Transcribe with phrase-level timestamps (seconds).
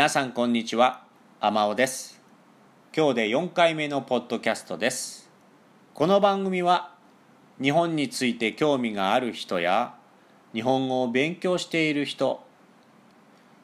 [0.00, 1.02] 皆さんこんにちは。
[1.42, 2.22] 天尾です。
[2.96, 5.28] 今日で4回目のポッドキャストです。
[5.92, 6.94] この番組は
[7.60, 9.94] 日本について興味がある人や
[10.54, 12.42] 日本語を勉強している人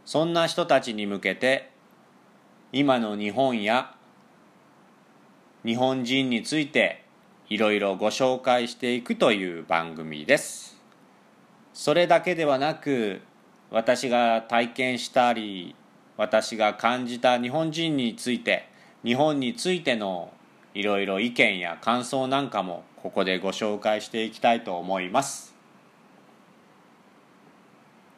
[0.04, 1.70] そんな人たちに向けて
[2.70, 3.94] 今の日本や
[5.64, 7.06] 日本人について
[7.48, 10.76] いろいろご紹介していくという番組です。
[11.72, 13.22] それだけではなく
[13.70, 15.74] 私が体験したり
[16.16, 18.68] 私が感じた日本人について
[19.04, 20.32] 日本についての
[20.74, 25.54] いろいろ意見や感想なんかもここでご紹介していきたいと思います。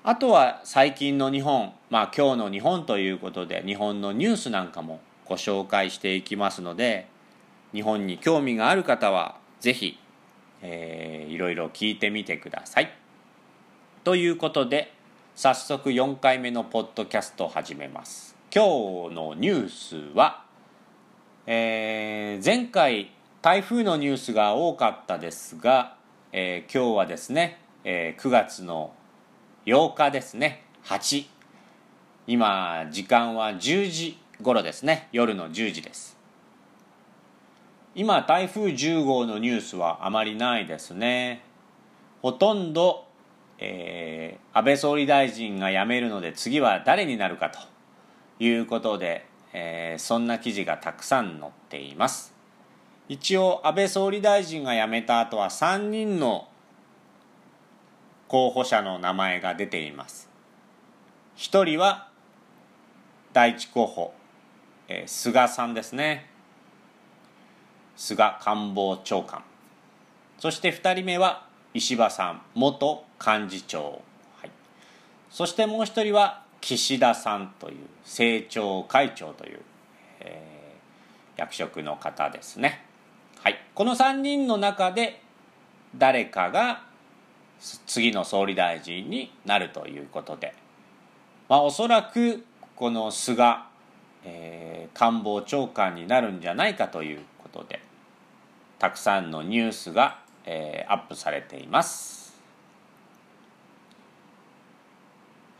[0.03, 7.07] あとは最近の日本まあ今日の日本ということで日本のニュースなんかもご紹介していきますので
[7.73, 9.99] 日本に興味がある方はぜひ、
[10.63, 12.91] えー、いろいろ聞いてみてください。
[14.05, 14.95] ということで
[15.41, 18.35] 早速4回目のポッドキャストを始めます。
[18.53, 20.43] 今日のニュースは、
[21.47, 25.95] えー、前回台風のニュースが多かったですが、
[26.33, 28.93] えー、今日はですね、えー、9月の
[29.65, 30.65] 8日ですね。
[30.87, 31.27] 8
[32.27, 35.09] 今時間は10時頃ですね。
[35.13, 36.19] 夜の10時です。
[37.95, 41.45] 今台風10号のニュースはあまりないですね。
[42.23, 43.08] ほとんど
[43.59, 47.59] えー、安倍総理大臣が辞めるので次は誰になるかと
[48.39, 52.35] いうことで、えー、そんな記事がたくさん載っています。
[53.09, 56.49] 一応安倍総理大臣が辞めた後は3人の
[58.29, 60.29] 候補者の名前が出ています。
[61.35, 62.09] 一人は
[63.33, 64.13] 第一候補、
[64.89, 66.31] えー、菅さんですね。
[67.97, 69.43] 菅官房長官。
[70.39, 74.03] そして2人目は石破さん元幹事長、
[74.41, 74.51] はい、
[75.31, 79.61] そしてもう一人は岸田さんという政調会長という、
[80.21, 82.85] えー、役職の方ですね、
[83.43, 85.21] はい、この3人の中で
[85.97, 86.83] 誰かが
[87.87, 90.55] 次の総理大臣になるということで、
[91.49, 92.45] まあ、おそらく
[92.77, 93.57] この菅、
[94.25, 97.81] えー、官房長官になるんじゃないかということで
[98.79, 102.18] たくさんのニュースが、えー、アップされています。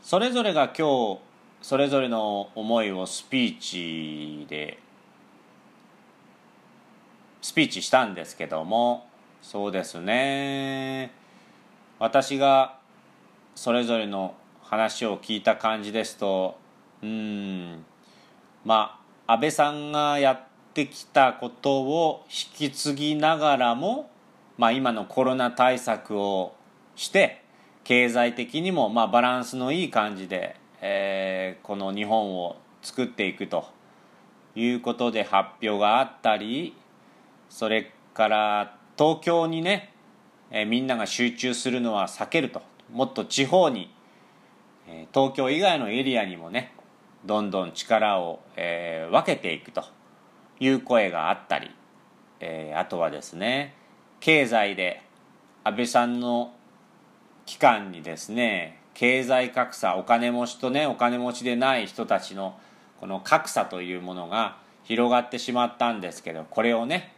[0.09, 1.19] それぞれが今日
[1.61, 4.79] それぞれの思いをスピーチで
[7.43, 9.05] スピーチしたんですけども
[9.43, 11.11] そうですね。
[11.99, 12.79] 私が
[13.53, 14.33] それぞれの
[14.63, 16.57] 話を聞いた感じですと
[17.03, 17.85] うん
[18.65, 20.39] まあ安倍さんがやっ
[20.73, 22.25] てきたことを
[22.57, 24.09] 引き継ぎながらも、
[24.57, 26.55] まあ、今のコロナ対策を
[26.95, 27.43] して
[27.89, 33.65] 経済的にもまあバランスのいい感じで、えー、この日本を作っていくと
[34.55, 36.75] いうことで発表があったり
[37.49, 39.91] それから東京にね、
[40.51, 42.61] えー、みんなが集中するのは避けると。
[42.93, 43.91] もっと地方に、
[44.87, 46.75] えー、東京以外のエリアにもね
[47.25, 49.83] どんどん力を、えー、分けていくと
[50.59, 51.71] いう声があったり、
[52.39, 53.73] えー、あとはですね
[54.19, 55.01] 経済で
[55.63, 56.53] 安倍さんの
[57.49, 62.55] 期間にですね経済格差お金持ちとねお金持ちでない人たちの
[62.99, 67.11] この格差というものが広がってしまったんですけどこれをね、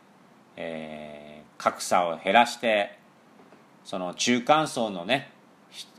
[0.56, 2.98] えー、格差を減らして
[3.84, 5.34] その中間層のね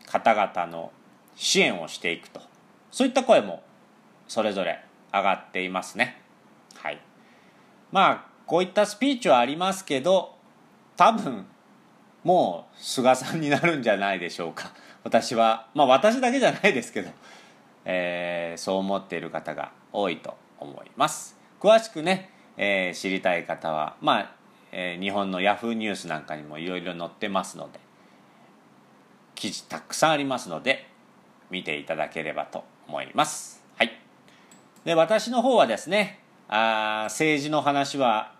[0.06, 0.92] 方々の
[1.36, 2.40] 支援をしていくと。
[2.90, 3.62] そういった声も
[4.28, 4.82] それぞれ
[5.12, 6.22] 上がっていますね。
[6.76, 6.98] はい。
[7.90, 10.36] まあこういったスピーチはありますけど
[10.96, 11.44] 多分
[12.24, 14.72] もう菅さんになるんじゃないでしょうか。
[15.04, 17.10] 私はまあ私だけじゃないですけど、
[17.84, 21.36] えー、そう思っている方が多いと思います。
[21.60, 24.34] 詳しくね、えー、知りたい方はまあ、
[24.70, 27.80] えー、日本のヤフーニュースなんかにもいろいろ載ってますので
[29.34, 30.88] 記事たくさんありますので
[31.50, 33.64] 見ていただければと思います。
[33.76, 33.98] はい。
[34.84, 38.34] で私の方はですねあ政治の話は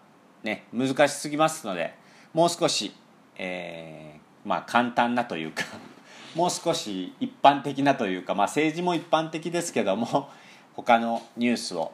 [0.44, 1.94] ね難しすぎますので
[2.32, 2.92] もう少し
[3.36, 5.64] えー、まあ簡単なというか
[6.34, 10.30] もう少し一般的なというか、まあ、政治も一般的ですけども
[10.74, 11.92] 他のニュースを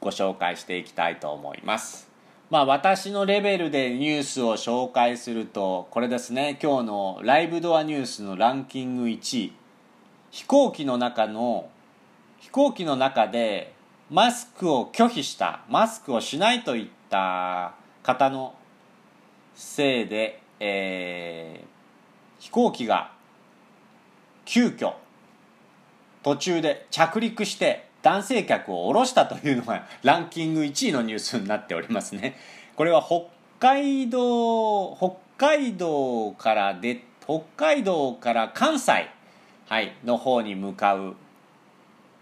[0.00, 2.08] ご紹介していきたいと思います。
[2.50, 9.52] まあ私のレベルでニュースを紹介するとこれですね今日のライブドアニュースのランキング1位
[10.30, 11.68] 飛行機の中の
[12.40, 13.74] 飛行機の中で
[14.10, 18.54] マスクを拒否したマスクをしないといった方の
[19.54, 23.12] せいでえー、飛行機が
[24.44, 24.94] 急遽
[26.22, 32.36] 途中で着陸して男性客を降ろしたというのがランキング1位のニュースになっておりますね。
[32.76, 33.26] これは北
[33.60, 39.10] 海道北海道からで北海道から関西、
[39.68, 41.16] はい、の方に向かう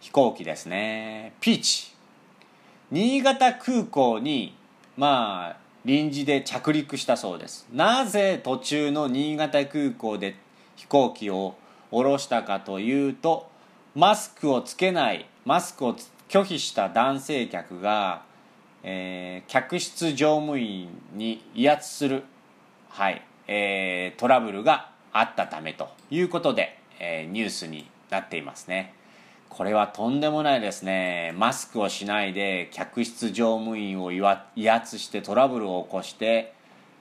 [0.01, 1.35] 飛行機ですね。
[1.41, 1.95] ピーチ。
[2.91, 4.57] 新潟空港に
[4.97, 7.65] まあ臨時で着陸したそうです。
[7.73, 10.35] なぜ途中の新潟空港で
[10.75, 11.55] 飛行機を
[11.93, 13.49] 降ろしたかというと
[13.95, 15.97] マスクをつけないマスクを
[16.29, 18.25] 拒否した男性客が、
[18.83, 22.25] えー、客室乗務員に威圧する、
[22.89, 28.93] はいえー、トラブルがあったためということで、えー、ニュースになっていますね。
[29.49, 31.33] これはとんでもないですね。
[31.37, 36.53] マスクをしないで客室乗務員を威圧してトラブルを起こして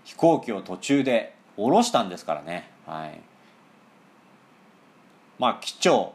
[0.06, 2.70] 飛行機を途中で降ろしたんですからね。
[2.86, 3.20] はい。
[5.38, 6.14] まあ機長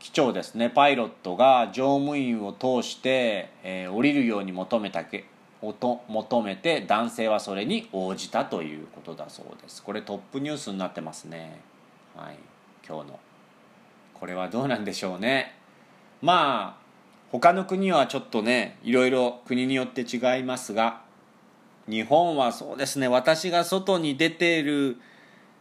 [0.00, 0.70] 機長ですね。
[0.70, 5.24] パイロットが乗務員を通して、えー、降りるように求めたけ
[5.62, 9.82] 求めて男性はそれに応じたということだそうです。
[9.82, 11.60] これトップニュースになってますね。
[12.16, 12.36] はい。
[12.86, 13.20] 今日の。
[14.20, 15.56] これはどうなんでしょうね。
[16.22, 16.80] まあ
[17.32, 21.00] 他の国はちょっとねいろいろ国によって違いますが
[21.88, 23.08] 日本はそうですね。
[23.08, 24.98] 私が外に出てる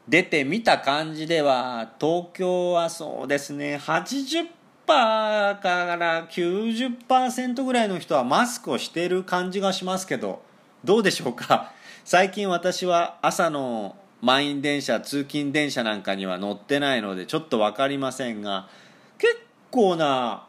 [0.07, 3.77] 出てみた感じでは東京はそうですね。
[3.77, 4.47] 80%
[4.87, 5.59] か
[5.99, 10.41] ら90%ぐらいの人はマスクをしてる感じがしますけど
[10.83, 11.71] どうでしょうか？
[12.03, 18.67] 最近私は朝の満員電車通勤電車なんかには乗ってないのでちょっと分かりませんが
[19.17, 19.39] 結
[19.71, 20.45] 構な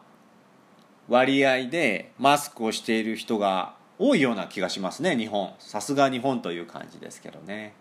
[1.07, 5.53] 割合でマスクをしている人が多いような気がしますね日本。
[5.59, 7.73] さすが日本という感じですけどね。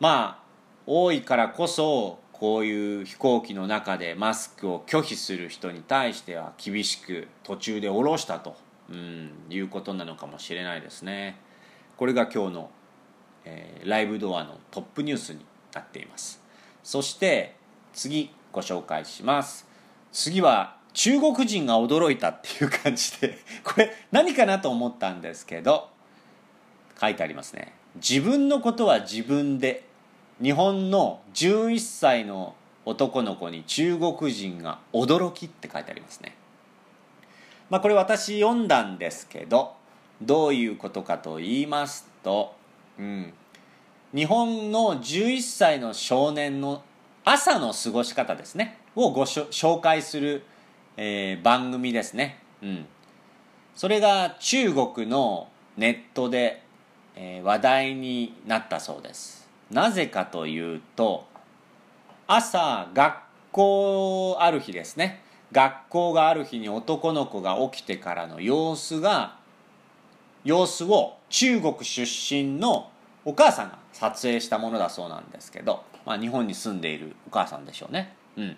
[0.00, 0.46] まあ
[0.86, 8.56] 多いからこそこういう飛行機の中でマスクを拒否する人に対しては厳しく途中で下ろしたと、
[8.90, 11.38] うん、いうことなのかもしれないですね。
[11.96, 12.70] これが今日の、
[13.46, 16.42] えー、ライブドアのトップニュースになっています。
[16.82, 17.54] そして
[17.92, 19.66] 次ご紹介します。
[20.12, 25.90] 次は中国人が驚いたっていう感じで これ何かなと思ったんですけど
[27.00, 27.72] 書いてありますね。
[27.96, 29.84] 自分のことは自分で
[30.42, 32.54] 日本の11歳の
[32.84, 36.34] 男の子に中国人が驚きって書いてありますね。
[37.70, 39.74] まあ、これ私読んだんですけど
[40.22, 42.54] どういうことかと言いますと、
[42.98, 43.32] うん、
[44.14, 46.82] 日本の11歳の少年の
[47.24, 48.78] 朝の過ごし方ですね。
[48.96, 50.42] をご紹介する、
[50.96, 52.86] えー、番組ですね、うん、
[53.74, 56.62] それが中国のネットで、
[57.14, 59.46] えー、話題になったそうです。
[59.70, 61.26] なぜかというと
[62.26, 63.16] 朝学
[63.52, 65.22] 校ある日ですね。
[65.52, 69.36] 学校がある日に男の子が起きてからの様子が
[70.44, 72.90] 様子を中国出身の
[73.24, 78.14] お母さんが撮影したものだそうなんですけど、まあ、日本に住んでいるお母さんでしょうね。
[78.36, 78.56] うん。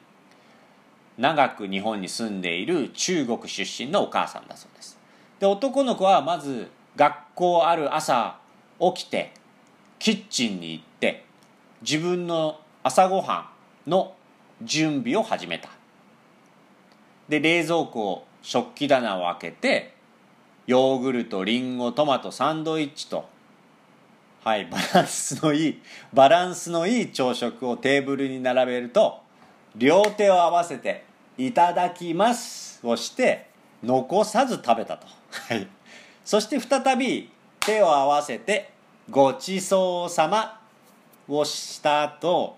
[1.17, 4.99] 長く日本に住んでいる中国出身のお母さんだそうです。
[5.41, 8.39] で男の子はまず学校ある朝
[8.79, 9.33] 起きて
[9.99, 11.25] キッチンに行って
[11.83, 13.51] 自分の朝ごは
[13.87, 14.15] んの
[14.63, 15.71] 準備を始めた。
[17.29, 19.95] で冷蔵庫を食器棚を開けて
[20.69, 23.27] ヨーグルトリンゴトマトサンドイッチと。
[24.45, 25.83] はいバランスのいい
[26.13, 29.21] バランスのいい朝食をテーブルに並べると
[29.75, 31.05] 両手を合わせて
[31.39, 33.49] 「いただきます」をして
[33.83, 35.67] 残さず食べたと、はい、
[36.23, 38.71] そして再び手を合わせて
[39.11, 40.61] ごちそうさま
[41.27, 42.57] をした後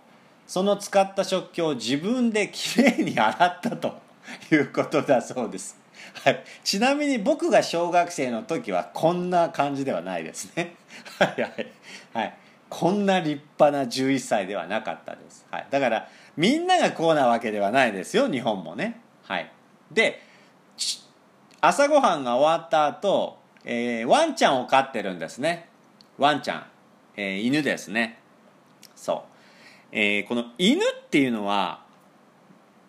[0.48, 4.00] その使った食器を自分できれいに洗ったと
[4.50, 5.79] いうことだそうです、
[6.24, 10.76] はい、ちなみに僕が小学生の時はこんな感じではないですね。
[11.18, 11.66] はいはい、
[12.12, 12.34] はい、
[12.68, 19.00] こんな立派な11歳ではなかったです、はい、だからみんながこうなわけではないですよ日本もね。
[19.24, 19.50] はい。
[19.90, 20.22] で
[21.60, 25.68] 朝ごはんが終わった後、えー、ワンちゃんを飼ってるんですね。
[26.16, 26.66] ワンちゃん、
[27.16, 28.18] えー、犬ですね。
[28.96, 29.18] そう、
[29.92, 31.82] えー、この犬っていうのは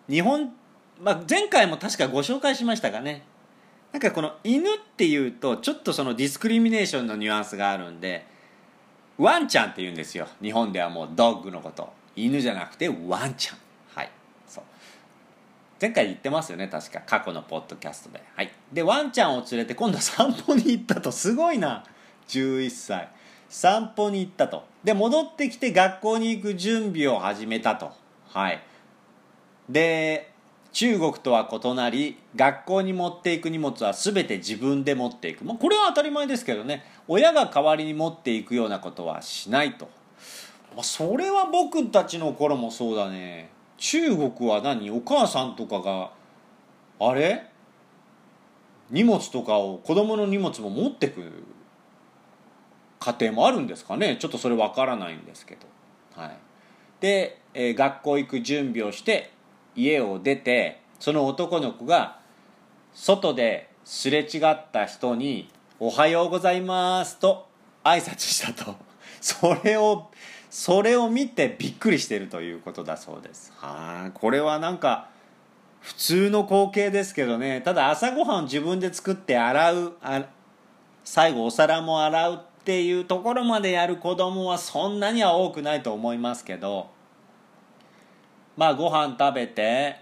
[0.08, 0.52] 日本、
[1.00, 3.22] まあ、前回も確かご紹介しましたがね。
[3.92, 8.26] なんかこの犬っていうとちょっとその discrimination のニュアンスがあるんで
[9.18, 10.26] ワンちゃんって言うんですよ。
[10.40, 11.92] 日本ではもう dog のこと。
[12.16, 13.58] 犬じゃなくてワンちゃん。
[13.94, 14.10] はい。
[14.46, 14.64] そう。
[15.80, 17.00] 前回言ってますよね確か。
[17.06, 18.22] 過去のポッドキャストで。
[18.34, 18.50] はい。
[18.72, 21.12] でワンちゃんを連れて今度散歩に行ったと。
[21.12, 21.84] すごいな。
[22.28, 23.08] 11歳。
[23.50, 24.64] 散歩に行ったと。
[24.82, 27.92] で戻ってきて学校に行く準備を始めたと。
[28.30, 28.62] はい。
[29.68, 30.31] で
[30.72, 36.84] 中国とは異なり学校に持っていく荷物は全て自分で持っていく、まあ、これは当たり前ですけどね。
[37.06, 39.90] 親が代わりに持っていくようなことはしないと、
[40.74, 43.50] まあ、それは僕たちの頃もそうだね。
[43.76, 44.90] 中国は何？
[44.90, 46.10] お母さんとかが
[47.00, 47.50] あれ？
[48.90, 51.22] 荷物とかを子供の荷物も持ってく
[53.00, 54.16] 家庭もあるんですかね。
[54.20, 55.66] ちょっとそれわからないんですけど。
[56.14, 56.36] はい。
[57.00, 59.31] で、えー、学校行く準備をして
[59.74, 62.18] 家を出てその男の子が
[62.94, 65.48] 外ですれ違った人に
[65.80, 67.48] 「おはようございます」と
[67.84, 68.76] 挨拶したと。
[69.20, 70.10] それを
[70.50, 73.52] それを見てびっくりしているということだそうです。
[73.56, 75.08] はあこれはなんか
[75.80, 77.60] 普通の光景ですけどね。
[77.60, 79.92] ただ朝ごはん自分で作って洗う
[81.04, 86.90] 最後お皿も洗うっていうところまでやる子供はそんなには多くないと思いますけど
[88.56, 89.96] まあご飯食べて、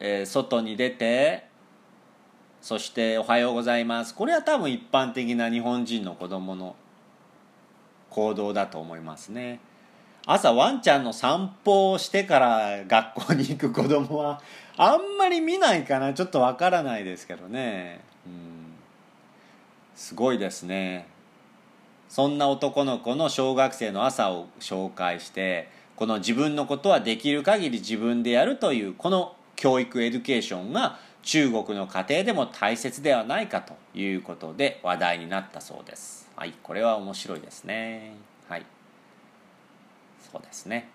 [0.00, 1.46] えー、外に出て
[2.60, 6.76] そして「おはようございます」これは多分一般的な日本人の子供の
[8.10, 9.60] 行動だと思いますね。
[10.26, 14.40] 朝ワンちゃんの散歩をしてから学校に行く子供は
[14.78, 16.14] あんまり見ないかな。
[16.14, 18.00] ちょっとわからないですけどね。
[18.26, 18.72] うん。
[19.94, 21.06] すごいですね。
[22.08, 36.28] そんな男の子の小学生の朝を紹介してこの自分のことはできる限り自分でやるというこの教育 education が中国の家庭でも大切ではないかということで話題になったそうです。
[36.36, 38.12] はい、これは面白いですね。
[38.48, 38.66] はい。
[40.32, 40.88] そうですね。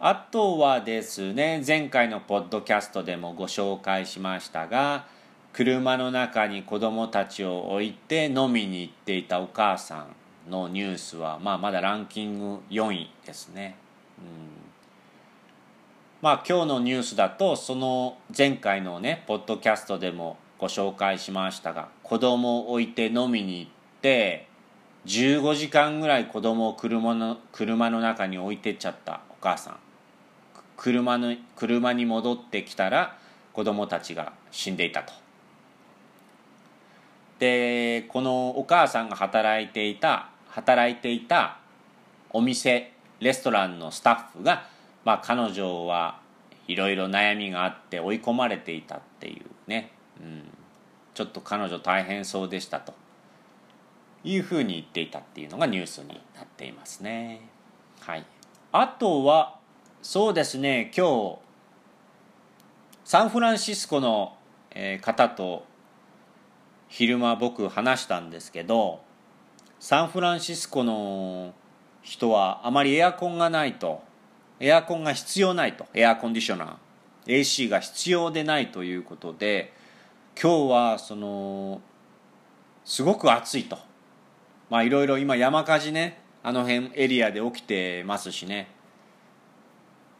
[0.00, 5.06] あとはですね、前回のポッドキャストでもご紹介しましたが、
[5.52, 10.06] 車の中に子供たちを置いて飲みに行っていたお母さん
[10.48, 13.76] のニュースは、まあ、まだランキング4位ですね。
[14.18, 14.58] うん。
[16.20, 23.70] まあ今日のニュースだとその前回のねポッドキャストでもご紹介しましたが子供を置いて飲みに行っ
[24.02, 24.48] て
[25.06, 29.76] 15時間ぐらい子供を車の車の中に置いてっちゃったお母さん。
[30.76, 33.16] 車の車に戻ってきたら
[33.52, 35.12] 子供たちが死んでいたと。
[37.38, 41.58] でこのお母さんが働いていた働いていた
[42.30, 44.66] お店レストランのスタッフが、
[45.04, 46.20] まあ、彼女は
[46.66, 50.44] いろいろ悩みがあって追い込まれていたっていうね、うん、
[51.14, 52.94] ちょっと彼女大変そうでしたと
[54.24, 57.40] いうふうに言っていたっていうのがニュースになっていますね。
[58.00, 58.26] はい、
[58.72, 59.58] あとは
[60.02, 61.38] そうですね今日
[63.04, 64.36] サンフランシスコの
[65.00, 65.64] 方と
[66.88, 69.00] 昼間僕話したんですけど
[69.80, 71.54] サンフランシスコの
[72.02, 74.02] 人はあまりエアコンがないと
[74.58, 76.76] エアコンが必要ないとエアコンディショナー。
[77.28, 79.72] AC が必要でないということで
[80.40, 81.80] 今日はその
[82.84, 83.78] すごく暑いと。
[84.70, 88.68] まあいろいろ今山火事ねあの辺エリアで起きてますしね、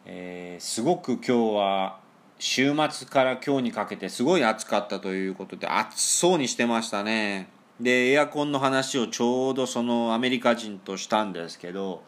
[0.07, 2.01] えー、すごく今日は
[2.39, 7.58] 週末から今日にかけてすごい暑かったということで暑そうにしてましたね。
[7.81, 12.03] でエアコンの話をちょうどそのアメリカ人としたんですけど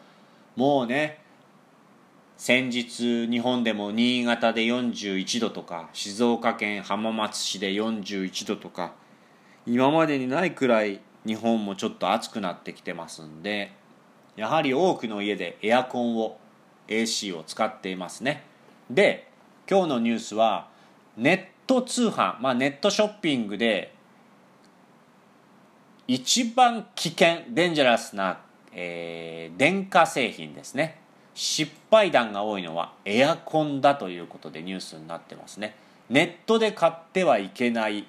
[0.55, 1.21] もうね
[2.37, 8.93] 先日日本でも新潟で41度とか静岡県浜松市で41度とか
[9.65, 13.71] 今までにないくらい日本もちょっと暑くなってきてますんで
[14.35, 16.37] やはり多くの家でエアコンを
[16.87, 18.43] AC を使っていますね。
[18.89, 19.29] で
[19.69, 20.67] 今日のニュースは
[21.15, 23.93] ネット通販、まあ、ネットショッピングで
[26.07, 28.39] 一番危険デンジャラスな、
[28.73, 30.99] えー、電化製品ですね。
[31.33, 35.75] 失敗談が多いのはエアコンだということでニュースになってますね。
[36.09, 38.07] ネットで買ってはいけない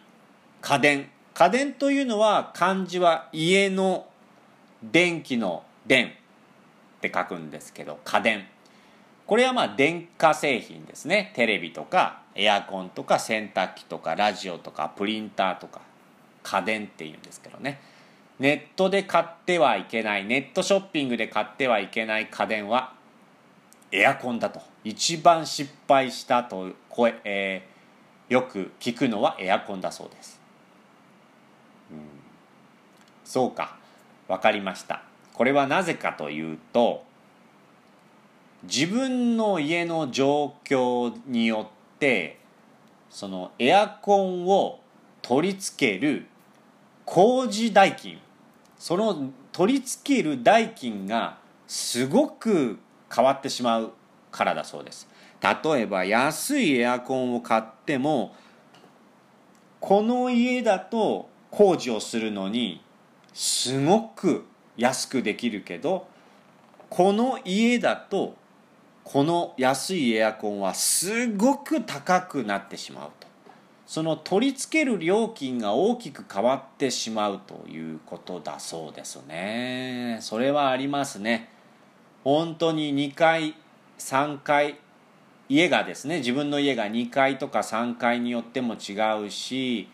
[0.60, 1.10] 家電。
[1.34, 4.06] 家電というのは漢字は家の
[4.82, 6.10] 電気の電っ
[7.00, 8.46] て書くんですけど家電。
[9.26, 11.32] これはまあ電化製品ですね。
[11.36, 15.80] テレビとかエアコンとか洗濯機とかラジオとかプリンターとか。
[16.42, 17.80] 家電っていうんですけどね。
[18.38, 22.92] ネットで買ってはいけないネットショッピングで買ってはいけない家電は
[23.92, 24.60] エアコンだと。
[24.84, 30.40] 一番失敗したと声、えー、よく聞くのはエアコンだそうです、
[31.92, 31.98] うん、
[33.24, 33.76] そうか。
[34.28, 35.02] 分かりました。
[35.34, 37.04] これはなぜかというと
[38.64, 42.38] 自分の家の状況によって
[43.10, 44.80] そのエアコンを
[45.20, 46.26] 取り付ける
[47.12, 48.18] 工事代金。
[48.78, 52.78] その取り付ける代金がすごく
[53.14, 53.92] 変わってしまう
[54.30, 55.06] からだそうです。
[55.42, 58.34] 例えば安いエアコンを買っても
[59.78, 62.82] この家だと工事をするのに
[63.34, 64.46] すごく
[64.78, 66.06] 安くできるけど
[66.88, 68.36] この家だと
[69.04, 73.31] この安いエアコンはすごく高くなってしまうと。
[73.92, 80.16] その取り付ける料金が大きく変わってしまうということだそうですね。
[80.22, 81.50] それはありますね。
[82.24, 83.54] 本当に2階
[83.98, 84.78] 3階
[85.50, 88.96] 家がですね自分の家が2階とか3階によっても違
[89.26, 89.90] うし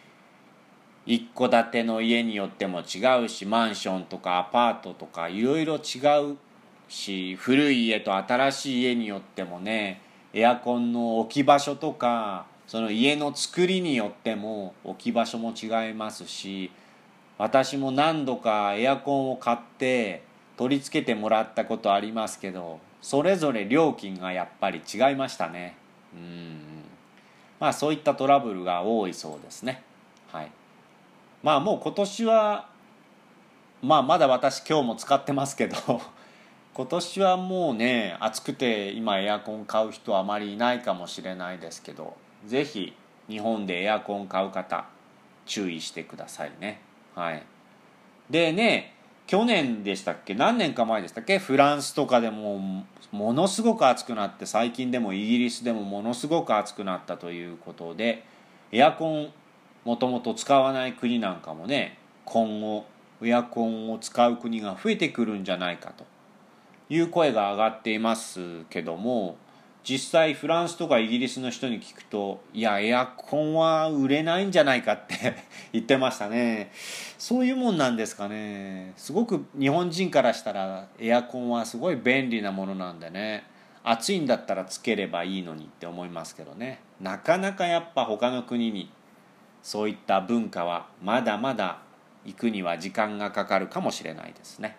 [1.04, 6.36] 一戸建ての家によっても違うしマンションとかアパートとかいろいろ違う
[6.88, 10.00] し古い家と新しい家によってもね
[10.32, 16.70] エアコンの置き場所とかその家の作りによっても置き場所も違いますし
[17.38, 20.22] 私も何度かエアコンを買って
[20.58, 25.76] 取り付けてもらったことありますけどそれぞれ料金がやっぱり違いましたね。
[26.12, 26.60] うん
[27.60, 29.82] まあそういったトラブルが多いそうですね。
[30.30, 30.50] はい。
[31.42, 32.68] まあもう今年は
[33.82, 35.76] まあまだ私今日も使ってますけど
[36.74, 42.16] 今年はもうね暑くて今エアコン買う人はあまりいないかもしれないですけど
[42.46, 42.94] ぜひ
[43.28, 44.86] 日本でエアコン買う方
[45.46, 46.80] 注意してくださいね。
[47.14, 47.42] はい。
[48.30, 48.94] でね
[49.26, 50.34] 去年でしたっけ？
[50.34, 51.38] 何年か前でしたっけ？
[51.38, 58.24] フランスとかでもものすごく暑くなって最近でもイギリスでもものすごく暑くなったということで
[58.72, 59.28] エアコン
[59.84, 62.86] もともと使わない国なんかもね今後
[63.22, 66.06] エアコンを使う国が増えてくるんじゃないかと
[66.88, 69.36] いう声が上がっていますけども
[69.88, 75.34] 実際フランスとかイギリスの人に聞くといやエアコンは売れないんじゃないかって
[75.72, 76.70] 言ってましたね。
[77.16, 78.92] そういうもんなんですかね。
[78.98, 83.44] すごく日本人からしたらエアコンはすごい便利なものなんでね。
[83.82, 86.80] 暑いんだったらつければいいのにって思いますけどね。
[87.00, 88.90] なかなかやっぱ他の国に
[89.62, 91.78] そういった文化はまだまだ
[92.26, 94.76] 行くには時間がかかるかもしれないですね。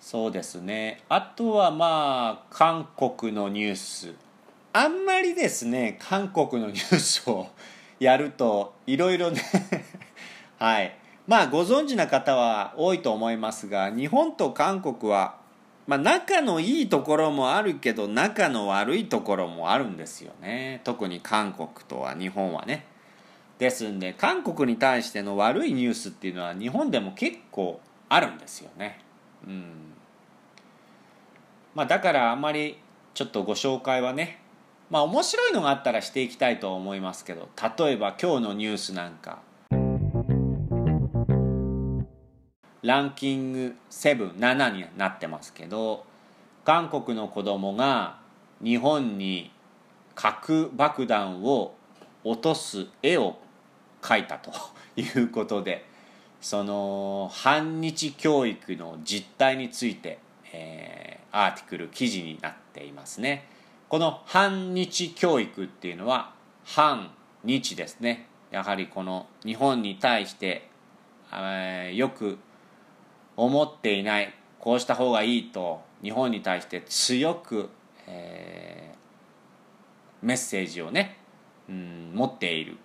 [0.00, 1.02] そうですね。
[1.08, 4.14] あとはまあ韓国のニュース。
[4.72, 7.48] あんまりですね韓国のニュースを
[7.98, 9.42] やるといろいろね
[10.58, 10.96] はい。
[11.26, 15.40] まあご存知な方は多いと思いますが日本と韓国は
[15.86, 20.80] まあ、仲のいいところもあるけど仲の悪いところもあるんですよね。
[20.84, 22.86] 特に韓国とは日本はね。
[23.58, 29.00] ですんで韓国に対しての悪いニュースっていうのは日本でも結構あるんですよね。
[29.44, 29.89] うん。
[31.74, 32.78] まあだからあんまり
[33.14, 34.40] ちょっとご紹介はね
[34.90, 39.42] まあ面白いのがあったらしていきたいと思いますけど例えば今日のニュースなんか。
[42.82, 46.04] ランキング77になってますけど
[46.64, 48.18] 韓国の子供が
[48.62, 49.50] 日本に
[50.14, 51.74] 核爆弾を
[52.24, 53.38] 落とす絵を
[54.02, 54.50] 描いたと
[54.96, 55.84] いうことで
[56.40, 60.18] その反日教育の実態について、
[60.52, 63.46] えー、アーティクル記事になっていますね。
[63.88, 66.32] この反日教育っていうのは
[66.64, 67.10] 反
[67.44, 68.28] 日ですね。
[68.50, 70.68] やはりこの日本に対して、
[71.32, 72.38] えー、よく
[73.36, 77.70] 思っていないこうした方がいいと日本に対して強く、
[78.06, 81.18] えー、メッセージをね、
[81.68, 82.76] うん、持っている、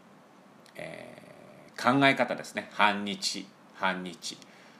[0.75, 2.69] えー、考え方ですね。
[2.71, 4.37] 反日反日。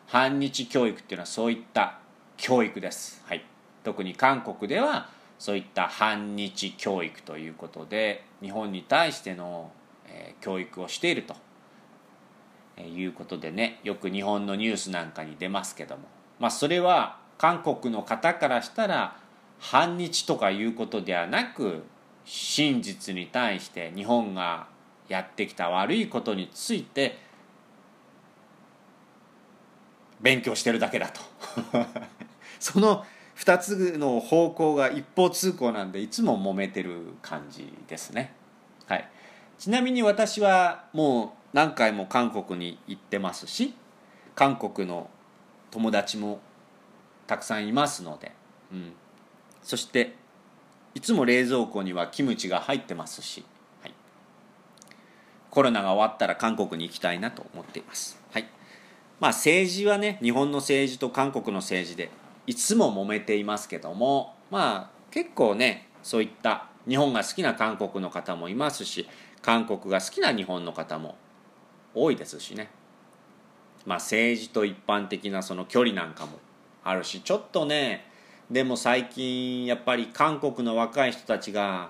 [0.08, 2.00] 反日教育っていうのはそういった
[2.38, 3.44] 教育です、はい、
[3.86, 9.72] 特に韓国ではそういった反日教育ということで日本に対しての、
[10.08, 11.36] え、教育をしていると
[12.82, 16.04] いうことでねよく日本のニュースなんかに出ますけども。
[16.40, 19.18] まあそれは韓国の方からしたら
[19.60, 21.84] 反日とかいうことではなく
[22.26, 24.68] 真実に対して日本が
[25.08, 27.20] やってきた悪いことについて
[30.20, 31.22] 勉強してるだけだと。
[32.60, 33.06] その
[33.38, 38.34] 2つの方向が一方通行なんでいつも揉めてる感じですね。
[38.88, 39.10] はい、
[39.58, 43.74] ちなみに私はもう何回も韓国に行ってますし
[44.36, 45.10] 韓国の
[45.72, 46.40] 友達も
[47.28, 48.32] たくさんいますので、
[48.72, 48.94] うん、
[49.64, 50.14] そして
[50.94, 53.44] いつも冷蔵庫にはキムチが入ってますし、
[53.82, 53.94] はい、
[55.50, 58.48] コロナが終わったら韓国に行きたいなと思っています、はい。
[59.20, 62.12] まあ、政治はね日本の政治と韓国の政治で
[62.48, 69.08] いつも揉めていますけどもまあ結構ねそういった日本が好きな韓国の方もいますし
[69.42, 71.16] 韓国が好きな日本の方も
[71.94, 72.70] 多いですしね。
[73.86, 76.40] まあ政治と一般的なその距離なんかも
[76.84, 78.06] あるしちょっとね
[78.50, 81.90] でも最近やっぱり韓国の若い人たちが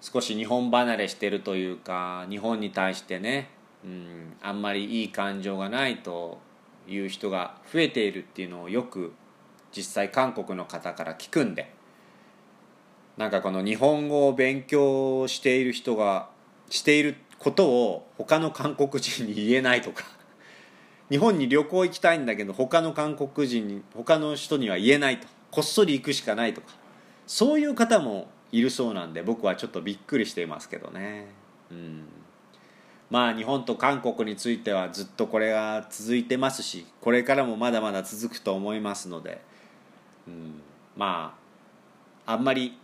[0.00, 3.50] 少し日本離れしてるというか日本に対してね、
[3.84, 6.38] うん、あんまりいい感情がないと
[6.88, 9.12] いう人が増えているっていうのをよく
[9.76, 11.72] 実際韓国の方から聞くんで。
[13.16, 16.28] なんかこの日本語を勉強している人が
[16.70, 20.04] していることを他の韓国人に言えないとか。
[21.10, 25.26] 日本に旅行行きたいんだけど他の韓国人に他の人には言えないと。
[25.50, 26.68] こっそり行くしかないとか。
[27.26, 31.26] そういう方もいるそうなんで僕はちょっとびっくりしていますけどね。
[31.70, 32.04] うん。
[33.10, 39.40] まあ日本と韓国についてはずっとこれが続いてますしこれからもまだまだ続くと思いますので、
[40.28, 40.60] うん、
[40.96, 41.34] ま
[42.26, 42.78] ああんまり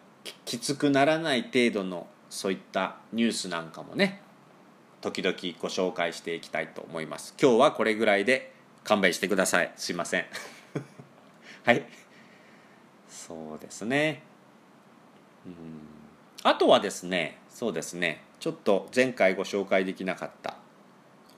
[0.45, 4.23] きつくならない程度のそういったニュースなんかもね
[5.03, 7.35] 時々ご紹介していきたいと思います。
[7.41, 8.55] 今日はこれぐらいで
[8.85, 9.71] 勘弁してください。
[9.77, 10.25] すいません。
[11.65, 11.85] はい。
[13.07, 14.23] そうですね。
[15.45, 15.53] うん。
[16.43, 18.23] あとはですねそうですね。
[18.41, 20.57] ちょっと前回ご紹介できなかった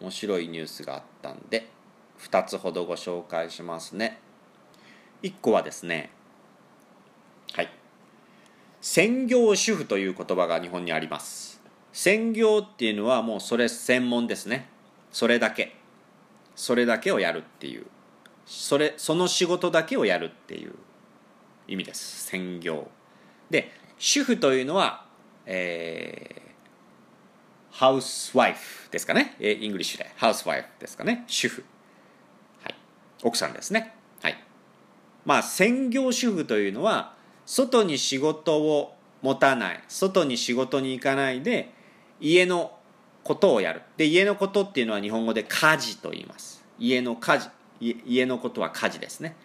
[0.00, 1.68] 面白いニュースがあったんで
[2.20, 4.20] 2つほどご紹介しますね。
[5.22, 6.10] 1個はですね
[7.54, 7.70] はい。
[8.80, 11.62] 専業主婦という言葉が日本にあります。
[11.92, 14.68] 専業っていうのはもうそれ専門ですね。
[15.10, 15.76] それだけ。
[16.54, 17.86] それだけをやるっていう。
[18.44, 20.74] それその仕事だけをやるっていう
[21.66, 22.24] 意味です。
[22.24, 22.88] 専業。
[23.50, 25.06] で主婦というのは
[25.46, 29.36] えー、 housewife ですかね。
[29.40, 30.10] English で。
[30.16, 31.24] housewife ですかね。
[31.26, 31.64] 主婦。
[32.62, 32.74] はい。
[33.22, 33.95] 奥さんですね。
[35.26, 37.12] まあ専業主婦というのは
[37.44, 41.70] 外に仕事を持たない外に仕事に行かないで
[42.20, 42.72] 家の
[43.24, 43.82] ことをやる。
[43.96, 46.64] で家のことっていうのは日本語で家事と言います。
[46.78, 47.50] 家の家事。
[47.80, 49.36] 家のことは家事ですね。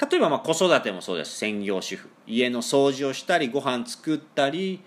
[0.00, 2.08] 例えばまあ子育てもそうです専業主婦。
[2.26, 4.80] 家の掃除をしたりご飯作ったり、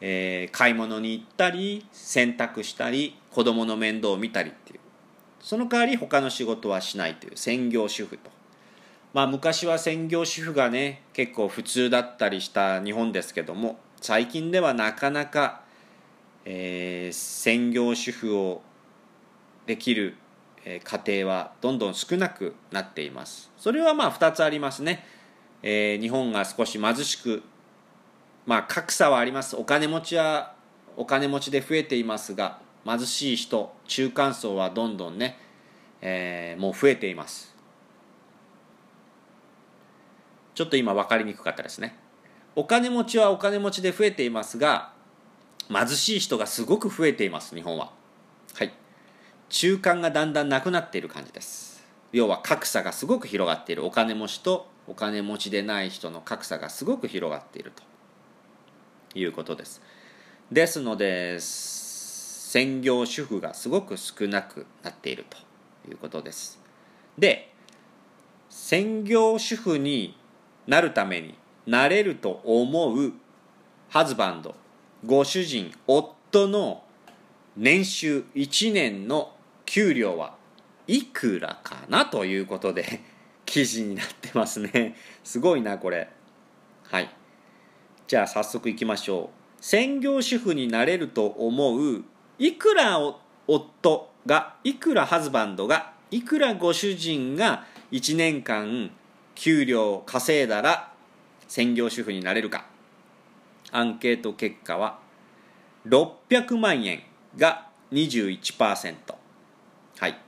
[0.00, 4.80] えー、買い物に行ったり洗濯したり子供の面倒を見たりっていう。
[5.40, 7.32] その代わり他の仕事はしないという。
[7.36, 8.30] 専業主婦と。
[9.12, 15.62] まあ昔は専業主婦がね結構普通だったりした日本ですけども最近ではなかなか
[16.44, 18.62] えー、専業主婦を
[19.66, 20.16] できる
[20.64, 20.80] 家
[21.22, 23.50] 庭はどんどん少なくなっています。
[23.56, 25.04] それはまあ2つありますね、
[25.62, 27.42] えー、日本が少し貧しく
[28.46, 29.56] まあ格差はあります。
[29.56, 30.54] お金持ちは
[30.96, 35.38] お金持ちで増えていますが貧しい人中間層はどんどんね、
[36.00, 37.51] えー、もう増えています。
[40.54, 41.96] ちょっと今分かりにくかったですね。
[42.54, 44.92] お金持ちはお金持ちで増えていますが
[45.68, 47.92] 貧しい人がすごく増えています日本は。
[48.54, 48.72] はい。
[49.48, 51.82] 中間がだんだんなくなっている感じです。
[52.12, 53.86] 要は格差がすごく広がっている。
[53.86, 57.82] お金持ちとお金持ちでない人の格差がすごく広がっていると。
[59.14, 59.82] いうことです。
[60.50, 65.38] ですので専業主婦がすごく少なくなっていると
[65.90, 66.60] いうことです。
[67.18, 67.52] で
[68.50, 70.16] 専業主婦に
[70.66, 71.34] なるために
[71.66, 73.12] なれると思う
[73.88, 74.54] ハズバンド
[75.04, 76.82] ご主人夫の
[77.56, 79.32] 年収1年の
[79.66, 80.34] 給料は
[80.86, 83.00] いくらかなということで
[83.44, 84.96] 記事になってますね。
[85.22, 86.08] すごいなこれ。
[86.84, 87.10] はい。
[88.06, 89.64] じゃあ早速いきましょう。
[89.64, 92.02] 専業主婦になれると思う
[92.38, 92.98] いくら
[93.46, 98.90] 夫がいくらハズバンドがいくらご主人が1年間
[99.34, 100.92] 給料を稼いだら
[101.48, 102.66] 専業主婦になれるか。
[103.70, 104.98] アンケート結果は
[105.86, 107.02] 600万円
[107.36, 108.94] が21%
[109.98, 110.18] はい。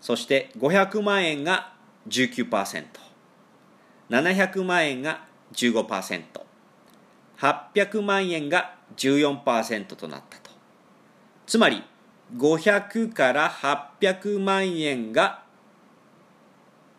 [0.00, 1.72] そして500万円が
[2.08, 10.50] 19%700 万円が 15%800 万円が14%となったと。
[11.46, 11.84] つまり
[12.36, 15.42] 500から800万円が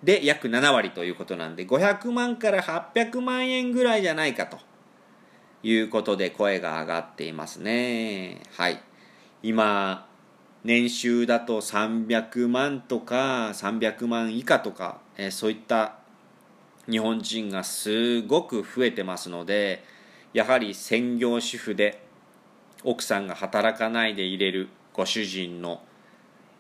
[0.04, 4.58] で約7割ということなんで500万から800万円ぐらいじゃないかと
[5.64, 8.42] いうことで声が上がっていますね。
[8.58, 8.84] はい。
[9.42, 10.08] 今、
[10.66, 15.96] 年収だと300万とか300万以下とか、え、そういった
[16.90, 19.84] 日本人がすごく増えてますので、
[20.34, 22.04] やはり専業主婦で
[22.84, 25.82] 奥さんが働かないで入れるご主人の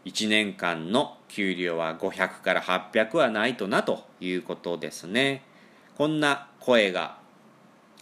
[0.05, 5.43] 1年間の給料は500から800はないとなということですね。
[5.97, 7.17] こんな声が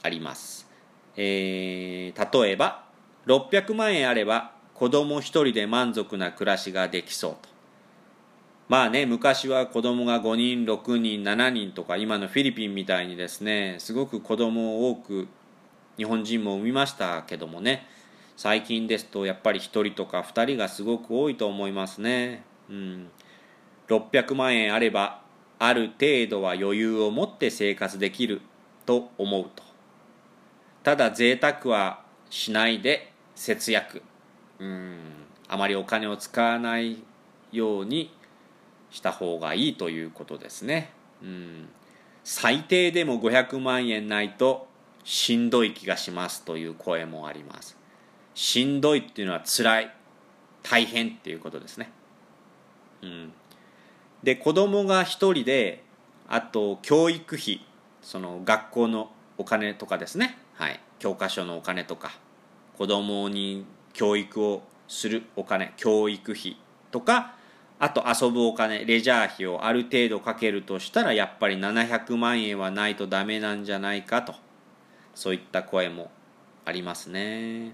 [0.04, 0.68] あります。
[1.16, 2.86] えー、例えば
[3.28, 7.50] 600万円あれば子供1人で満足な暮らしができそうと
[8.70, 15.28] まあね昔は子供が5人6人7人とか今のフィリピンみたいにですねすごく子供を多く
[15.98, 17.86] 日本人も産みましたけどもね
[18.42, 22.44] 最近ですとやっぱり1人とか2人がすごく多いと思いますね。
[22.72, 23.08] うん、
[23.88, 25.22] 600万円あれば
[25.60, 28.42] ある程度は余裕を持って生活できる
[28.88, 29.62] と思うと。
[30.82, 32.02] ただ贅沢は
[32.32, 34.02] しないで節約。
[34.58, 34.98] うん。
[35.48, 36.98] あまりお金を使わない
[37.52, 38.12] ように
[38.90, 40.90] した方がいいということですね。
[41.22, 41.70] うん。
[42.24, 44.66] 最低でも500万円ないと
[45.04, 47.81] しんどい気がしますという声もあります。
[48.34, 49.96] しんどいっていうのは辛い。
[50.64, 51.92] 大変っていうことですね。
[53.02, 53.34] うん。
[54.24, 55.84] で子供が1人で
[56.28, 57.66] あと教育費
[58.02, 62.12] その学校のお金とかですね、はい、教科書のお金とか
[62.78, 66.58] 子供に教育をするお金教育費
[66.92, 67.36] とか
[67.80, 74.36] あと遊ぶお金レジャー費をある程度かけるとしたらやっぱり700万円はないとダメなんじゃないかと。
[75.16, 76.12] そういった声も
[76.64, 77.74] ありますね。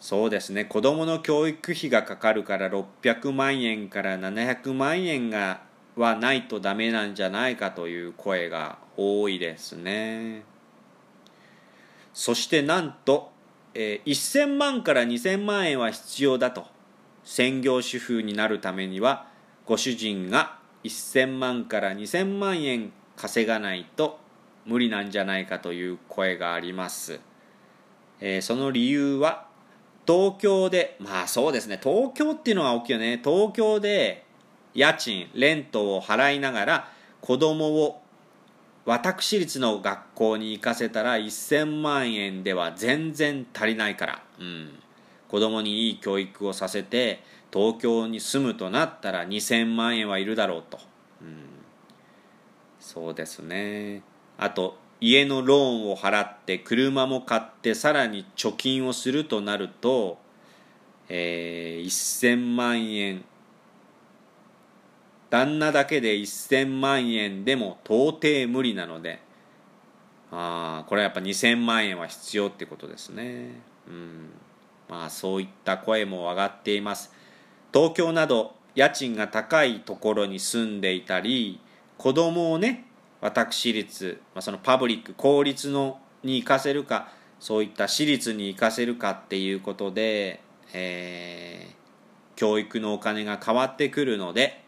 [0.00, 0.64] そうですね。
[0.64, 5.60] 子どもの教育費がかかるから600万円から700万円が
[5.94, 10.42] はないとダメなんじゃないかという声が多いですね。
[12.14, 13.30] そしてなんと、
[13.74, 16.66] えー、1000万から2000万円は必要だと。
[17.22, 19.26] 専業主婦になるためには
[19.66, 24.18] ご主人が1000万から2000万円稼がないと
[24.64, 27.20] 無理なんじゃないかという声があります、
[28.20, 29.46] えー、その理由は
[30.10, 33.20] 東京でまあそうですね東京っていうのが大きいよね。
[33.22, 34.24] 東京で
[34.74, 36.88] 家賃レントを払いながら
[37.20, 38.02] 子供を
[38.84, 44.80] 私立の学校に行かせたら1000万円では全然足りないから、うん、
[45.28, 50.80] 子供にいい教育をさせて東京に住むとなったら2000万円はいるだろうと、
[51.22, 51.44] うん、
[52.80, 54.02] そうですね。
[54.36, 60.18] あと家のローンを払って車も買ってさらに貯金をするとなると、
[61.08, 63.24] えー、1000万円
[65.30, 69.20] 旦那だけで1000万円でも到底無理なので
[70.32, 73.50] あこれはやっぱ2000万円は必要ってことですね。
[73.88, 74.30] うん。
[74.88, 77.12] まあそういった声も上がっています。
[77.72, 81.60] 東京など家賃が高いところに住んでいたり
[81.98, 82.86] 子供をね
[83.20, 94.62] 私立、まあ、そのパブリック公立のに行かせるかそういった私立に行かせるかっていうことで、えー、教育のお金が変わってくるので、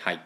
[0.00, 0.22] はい、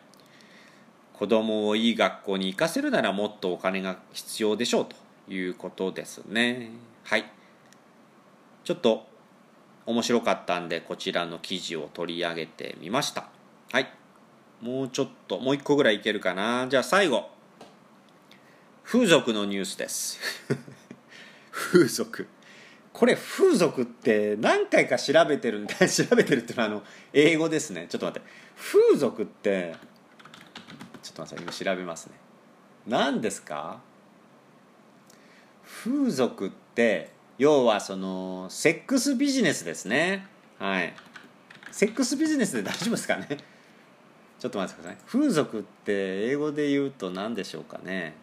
[1.13, 4.97] 子供をいい学校に行かせるならもっとお金が必要でしょうと
[5.33, 6.71] いうことですね。
[7.05, 7.25] はい
[8.65, 9.07] ちょっと
[9.87, 13.29] 面白かったんでこちらの記事を取り上げてみました。
[13.73, 13.98] はい
[14.61, 16.67] もうちょっともう一個ぐらいいけるかな。
[16.69, 17.31] じゃあ最後。
[18.85, 20.19] 風俗のニュースです。
[21.53, 22.27] 風俗。
[22.93, 27.87] これ風俗って何回か調べてるんで 調べてるっていうのはあの英語ですね。
[27.89, 28.29] ちょっと待って。
[28.57, 29.77] 風俗って
[31.03, 32.15] ちょっと待って今調べますね。
[32.87, 33.81] 何ですか？
[35.85, 40.27] 風俗って要はそのセックスビジネスですね。
[40.59, 40.93] はい。
[41.71, 43.29] セックスビジネスで大丈夫ですかね？
[44.39, 44.99] ちょっと待ってください。
[45.07, 45.93] 風俗って
[46.29, 48.15] 英語で言うと何でしょうかね？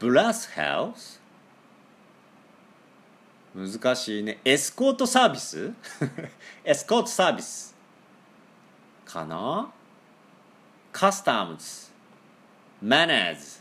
[0.00, 0.06] うん。
[0.08, 1.20] ブラスハウス
[3.54, 4.40] 難しいね。
[4.44, 5.72] エスコートサービス
[6.64, 7.74] エスコートサービス
[9.04, 9.70] かな？
[10.90, 11.92] カスタムズ
[12.82, 13.60] マナーズ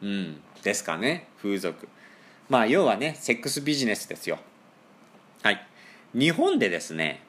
[0.00, 0.40] うん。
[0.62, 1.28] ですかね。
[1.42, 1.88] 風俗。
[2.48, 4.38] まあ要はねセックスビジネスですよ。
[5.42, 5.66] はい。
[6.12, 7.22] 日本でですね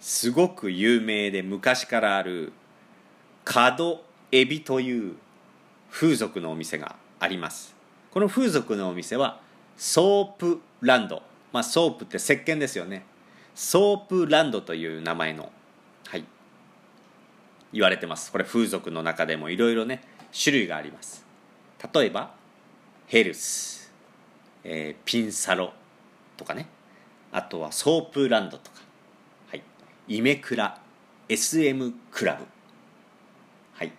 [0.00, 2.52] すごく有名で昔からある
[3.44, 5.14] 角エビという
[5.90, 7.74] 風俗のお店があります。
[8.10, 9.40] この風俗のお店は
[9.76, 11.22] ソープランド。
[11.52, 13.06] まあ soap って石鹸ですよね。
[13.54, 15.50] ソープランドという名前の
[16.06, 16.24] はい
[17.72, 18.30] 言われてます。
[18.30, 20.02] これ風俗の中でもいろいろね
[20.38, 21.24] 種類があります。
[21.94, 22.34] 例えば
[23.06, 23.92] ヘルス、
[24.64, 25.72] えー、ピンサロ
[26.36, 26.68] とかね。
[27.34, 28.78] あとはソープランドとか、
[29.50, 29.62] はい、
[30.06, 30.78] イメクラ。
[31.28, 32.44] SM クラブ、
[33.72, 33.92] はい。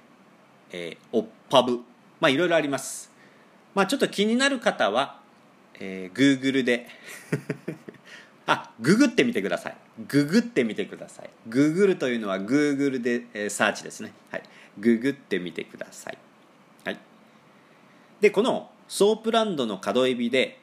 [0.71, 1.79] えー、オッパブ。
[2.21, 3.11] まあいろいろあります。
[3.73, 5.19] まあちょっと気になる方は、
[5.79, 6.87] えー、Google で。
[8.47, 9.77] あググってみてください。
[10.07, 11.29] ググってみてください。
[11.47, 14.13] ググるというのは Google で、えー、サーチですね。
[14.31, 14.43] はい。
[14.77, 16.17] ググってみてください。
[16.85, 16.99] はい。
[18.21, 20.59] でこのソープランドの角エビで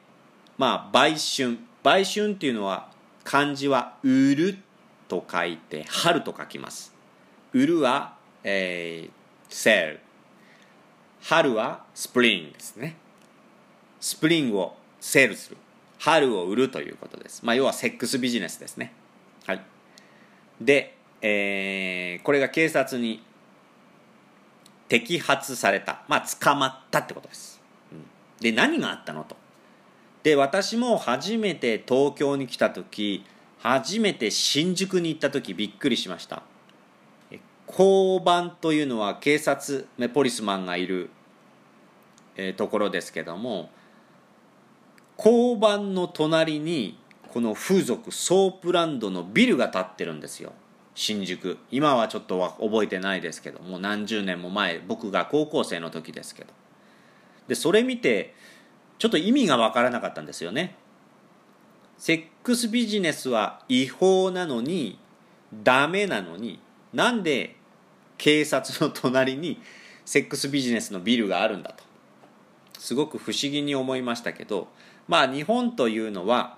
[0.57, 1.59] まあ売春。
[1.83, 2.89] 売春っていうのは
[3.23, 4.57] 漢字は売る
[5.07, 6.93] と書いて春と書きます
[7.53, 9.99] 売るは、えー、sell
[11.21, 12.97] 春はスプリングですね
[13.99, 15.57] スプリングを sell する
[16.03, 17.45] 春を売るということです。
[17.45, 18.91] まあ、要はセックスビジネスですね。
[19.45, 19.61] はい。
[20.59, 23.23] で、えー、これが警察に
[24.89, 26.03] 摘発された。
[26.09, 27.61] まあ、捕まったってことです。
[27.93, 28.03] うん、
[28.41, 29.37] で、何があったのと。
[30.23, 33.25] で、私も初めて東京に来た時、
[33.59, 36.43] 初めて新宿に行った時びっくりしました。
[37.67, 41.09] 交番というのは警察、ポリスマンがいる、
[42.35, 43.69] え、ところですけども、
[45.17, 46.97] 交番の隣に
[47.33, 50.53] この風俗ソープランドのビルが建ってるんですよ。
[50.95, 51.57] 新宿。
[51.71, 56.53] 今はちょっとは覚えてないですけどもう何十年も前僕が高校生の時ですけど。
[57.47, 58.35] でそれ見て
[59.03, 60.77] ちょっと意味が分からなかったんですよね。
[61.97, 64.97] セックスビジネスは違法なのに
[65.61, 66.61] ダメなのに
[66.93, 67.57] なんで
[68.17, 69.61] 警察の隣に
[70.05, 71.83] セックスビジネスのビルがあるんだと。
[72.79, 74.69] すごく不思議に思いましたけど
[75.09, 76.57] まあ日本というのは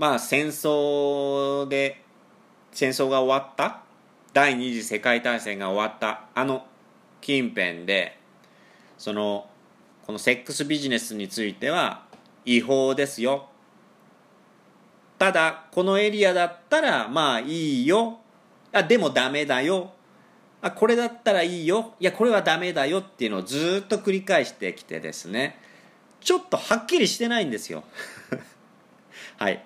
[0.00, 2.02] まあ戦争で
[2.72, 3.82] 戦争が終わった
[4.32, 6.66] 第二次世界大戦が終わったあの
[7.20, 8.18] 近辺で
[8.98, 9.48] その
[10.06, 12.04] このセックスビジネスについては
[12.44, 13.48] 違法ですよ。
[15.18, 18.20] ただこのエリアだったらまあいいよ。
[18.72, 19.92] あでもダメだよ。
[20.62, 21.94] あこれだったらいいよ。
[21.98, 23.00] いやこれはダメだよ。
[23.00, 25.58] っていうのをずっと繰り返してきてですね。
[26.20, 27.82] ちょっとはっきりしてないんですよ。
[29.38, 29.64] はい。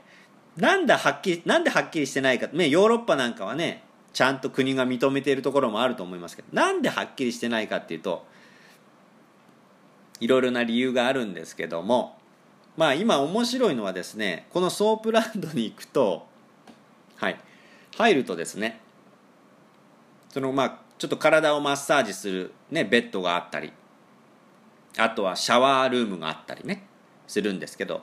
[0.56, 8.26] なんではっきりなんではっきりしてないか、ね、ヨーロッパなんかはねちゃんと国が認めているところもあると思いますけどなんではっきりしてないかっていうと
[10.20, 12.18] いろいろな理由があるんですけども
[12.76, 16.26] まあ今面白いのはですねこのソープランドに行くと
[17.16, 17.36] はい
[17.96, 18.80] 入るとですね
[20.28, 23.72] そのまあちょっと体をマッサージする、ね、ベッドがあったり
[24.98, 26.86] あとはシャワールームがあったりね
[27.26, 28.02] するんですけど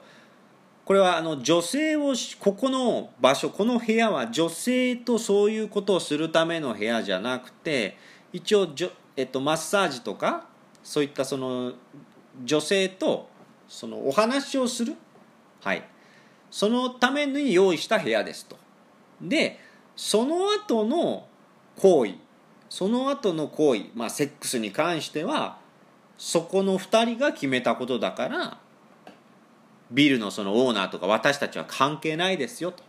[0.85, 7.97] これはあの女性をここの場所この部屋は女性とそういうことをするための部屋じゃなくて
[8.31, 8.67] 一応、
[9.15, 10.47] えっと、マッサージとか
[10.83, 11.73] そういったその
[12.43, 13.29] 女性と
[13.67, 14.95] そのお話をする、
[15.61, 15.83] はい、
[16.49, 18.57] そのために用意した部屋ですと。
[19.21, 19.59] で
[19.95, 21.27] その後の
[21.75, 22.13] 行為
[22.69, 25.57] その後の行為、まあ、セックスに関しては
[26.17, 28.59] そこの2人が決めたことだから
[29.91, 32.83] ビルのそのオーナーとか私たちは関係ないですよと。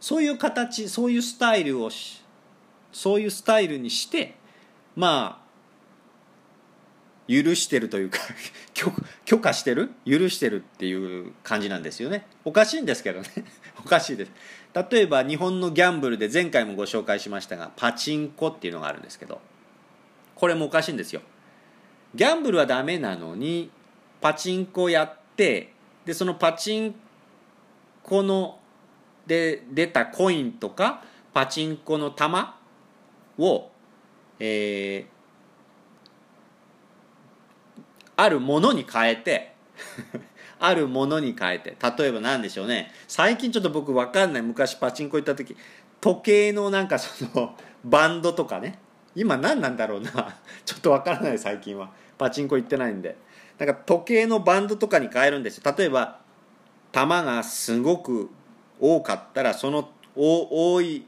[0.00, 1.90] そういう形そういうスタイルを
[2.92, 4.34] そういうスタイルにして
[4.96, 5.41] まあ
[7.28, 8.18] 許してるというか
[9.24, 9.90] 許可してる？
[10.06, 12.26] 許してるっていう感じなんですよね。
[12.44, 13.28] おかしいんですけどね。
[13.78, 14.32] おかしいです。
[14.90, 19.40] 例えば日本のギャンブルで前回もご紹介しましたがパチンコっていうのがあるんですけど
[20.34, 21.22] これもおかしいんですよ。
[22.14, 23.70] ギャンブルはダメなのに
[24.20, 25.72] パチンコやって
[26.04, 26.94] でそのパチン
[28.02, 28.58] コの
[29.26, 32.58] で出たコインとかパチンコの玉
[33.38, 33.70] を、
[34.38, 35.11] えー、
[38.16, 39.54] あるものに変えて
[40.60, 41.76] あるものに変えて。
[41.98, 42.92] 例えば何でしょうね。
[43.08, 44.42] 最近ちょっと僕分かんない。
[44.42, 45.56] 昔パチンコ行った時
[46.00, 48.78] 時計のなんかその バンドとかね。
[49.14, 50.10] 今何なんだろうな。
[50.64, 51.90] ちょっと分からない最近は。
[52.16, 53.16] パチンコ行ってないんで。
[53.58, 55.74] なんか時計のバンドとかに変えるんですよ。
[55.76, 56.20] 例えば
[56.92, 58.30] 玉がすごく
[58.78, 61.06] 多かったらその多い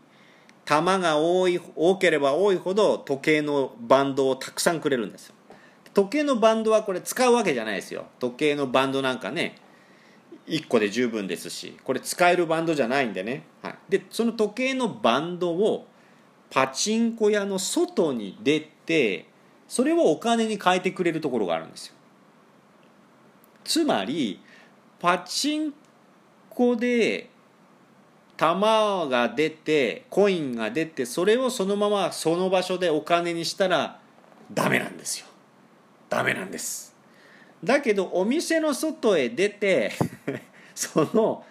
[0.65, 5.34] 玉が多い多ければ多いほど時計のバンドをたくさんくれるんです
[5.95, 8.07] 時計のバンドはこれ使うわけじゃないですよ。
[8.19, 9.57] 時計のバンドなんかね
[10.47, 15.87] 1個で十分ですしこれ使えるバンドじゃないんでね、はい、でその時計のバンドを
[16.51, 19.27] パチンコ屋の外に出て
[19.69, 21.95] それをお金に変えてくれるところがあるんですよ。
[23.65, 24.41] つまり
[25.01, 25.73] パチン
[26.51, 27.31] コで
[28.37, 34.01] 玉が出てコインが出てそれをそのままその場所でお金にしたら
[34.53, 35.27] ダメなんですよ。
[36.15, 36.95] ダメなんです。
[37.65, 39.93] だけどお店の外へ出て
[40.75, 41.45] その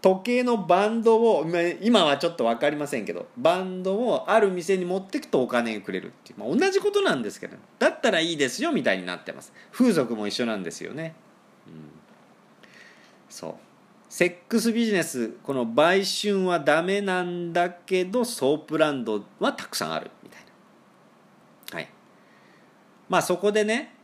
[0.00, 1.46] 時計のバンドを
[1.80, 9.52] 今はちょっと分かりませんけどバンドをある店に持ってくとお金がくれるっていう、まあ、同じことなんですけどだったらいいですよみたいになってます。
[9.70, 11.14] 風俗も一緒なんですよね、
[11.68, 11.72] うん、
[13.28, 13.54] そう。
[14.08, 20.42] セックスビジネスこの売春はダメなんだけどソープランドはたくさんあるみたいな。
[20.42, 20.47] はい
[23.08, 23.94] まあそこでね、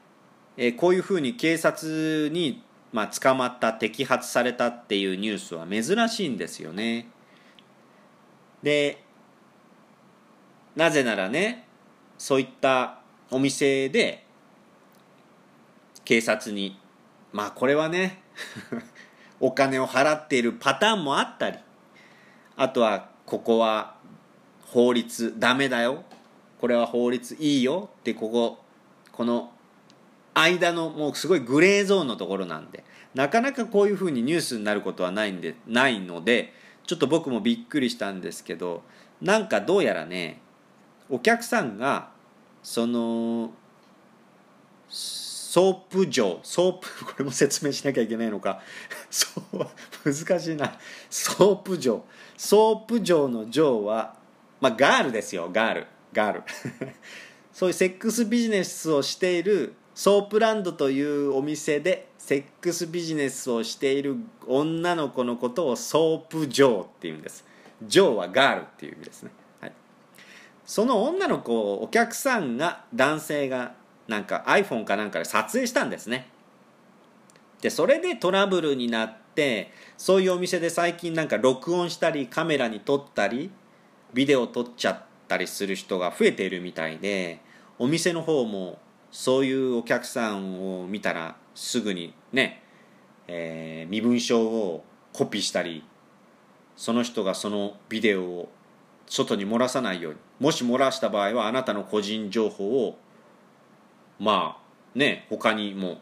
[0.57, 7.09] えー、こういうふうに警察にまあ、捕まった摘発されたっていうニュースは珍しいんですよね。
[8.63, 9.03] で
[10.77, 11.67] なぜならね
[12.19, 13.01] そういった
[13.33, 14.25] お店で
[16.05, 16.79] 警察に
[17.33, 18.23] まあこれはね
[19.41, 21.59] お金を払っているパターンもあったり
[22.55, 23.97] あとはここは
[24.67, 26.05] 法律ダメだよ。
[26.61, 28.64] これは法律いいよってここ
[29.17, 29.51] この
[30.35, 32.85] 間のもうすごいグレーゾーンのところなんで
[33.15, 36.53] なかなかこういうふうにニュースになることはないんでないので
[36.87, 38.83] ちょっと僕もびっくりしたんですけど
[39.23, 40.41] なんかどうやらね
[41.09, 42.11] お客さんが
[42.63, 43.53] その
[44.89, 48.61] ソープ嬢ソープ これも説明しなきゃいけないのか。
[49.09, 49.67] そう
[50.05, 50.77] 難しいな。
[51.09, 52.05] ソープ嬢
[52.37, 54.17] ソープ嬢の嬢は
[54.61, 55.87] まあガールですよガール。
[56.13, 56.43] ガール。
[57.55, 64.17] そういうセックスビジネスをしているソープランドというお店でセックスビジネスをしている
[64.49, 67.45] 女の子のことをソープジョーっていうんです。
[67.87, 69.31] ジョーはガールっていう意味ですね、
[69.61, 69.73] はい、
[70.65, 73.75] その女の子をお客さんが男性が
[74.09, 76.29] なんか iPhone かなんかで撮影したんですね。
[77.61, 83.51] でそれでトラブルになってそういうお店で最近なんか録音したりカメラに撮ったり
[84.13, 87.41] ビデオ撮っちゃったりする人が増えているみたいで
[87.79, 88.79] お店の方も
[89.11, 92.63] そういうお客さんを見たらすぐにね、
[93.29, 95.85] えー、身分証をコピーしたり
[96.77, 98.49] その人がそのビデオを
[99.07, 102.99] 外に漏らさないようにもし漏らした場合はあなたの個人情報を
[104.19, 105.99] まあね他にも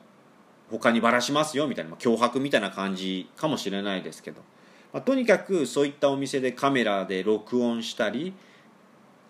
[0.70, 4.40] 他にばらしますよみたいな脅迫みたいな感じかもしれないですけど、
[4.92, 8.32] まあ、とにかくそういったお店でカメラで録音したり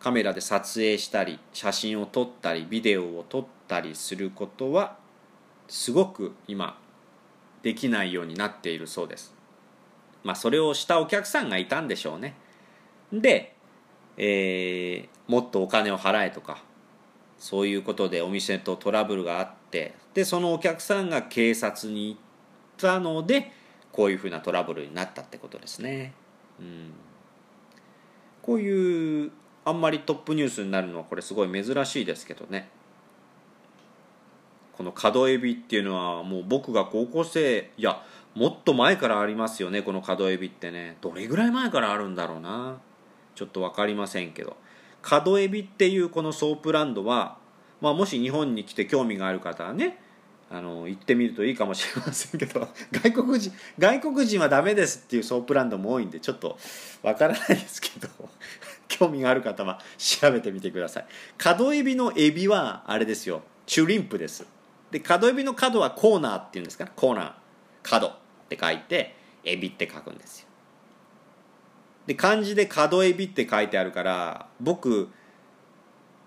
[0.03, 4.97] カメラで撮影したり写真を撮ったりビデオを撮ったりすることは
[5.69, 6.77] すごく今
[7.63, 9.33] できないようになっているそうです。
[10.25, 12.35] まあそれをしたお客さんがいたんでしょうね。
[13.13, 13.55] で、
[14.17, 16.65] えー、もっとお金を払えとか
[17.39, 22.21] そういうことでお店とトラブルがあってでそのお客さんが警察に行っ
[22.77, 23.53] たので
[23.93, 26.13] こういうふうなトラブルになったってことですね。
[26.59, 26.91] うん。
[28.43, 29.31] こういう
[29.65, 32.69] あんまりトップニュースになるのはこれすごい珍しいですけどね。
[34.77, 38.03] この角エビっていうのはもう僕が高校生いや
[38.35, 40.97] もっと前からありますよねこの角エビってね。
[41.01, 42.79] どれぐらい前からあるんだろうな。
[43.35, 44.57] ちょっと分かりませんけど。
[45.03, 47.37] 角エビっていうこのソープランドは、
[47.81, 49.99] まあ、もし日本に来て興味がある方はね
[50.49, 56.59] あの行ってみるといいかもしれませんけど 外国人外国人はダメですっていうソープランドも多いんでちょっと
[57.03, 58.09] わからないですけど。
[58.99, 61.07] 興味がある方は調べてみてください。
[61.39, 63.43] 角エビのエビはあれですよ。
[63.67, 64.47] シュリンプです。
[64.91, 66.87] で角エビの角はコーナーっていうんですか？
[66.95, 67.33] コーナー。
[67.83, 68.13] 角っ
[68.49, 70.47] て書いてエビって書くんですよ。
[72.07, 75.09] で漢字で角エビって書いてあるから僕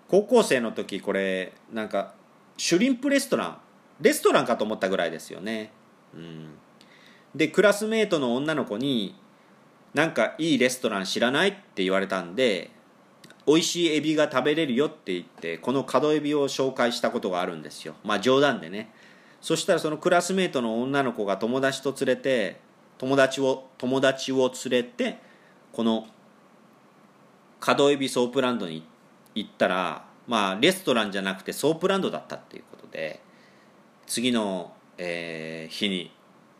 [0.08, 2.14] 高校生の時これなんか
[2.56, 3.58] シュリンプレストラン。
[4.00, 5.72] レストランかと思ったぐらいですよね。
[6.14, 6.54] うん。
[7.34, 9.14] でクラスメートの女の子に
[9.96, 12.70] 「なんかいいレストラン知らない?」って言われたんで
[13.46, 18.92] 美味しいエビが食べれるよって言ってこの角エビを紹介したことがあるんですよまあ冗談でね
[19.40, 22.60] そしたらそのクラスメートの女の子が友達と連れて
[22.98, 25.18] 友達を友達を連れて
[25.72, 26.06] この
[27.58, 28.86] 角エビソープランドに
[29.34, 33.20] 行ったらまあレストランじゃなくてソープランドだったっていうことで
[34.06, 36.10] 次の、えー、日に